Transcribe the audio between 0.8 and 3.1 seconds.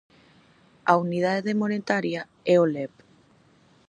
A unidade monetaria é o lev.